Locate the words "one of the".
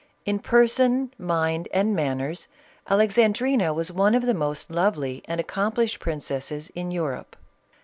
3.91-4.33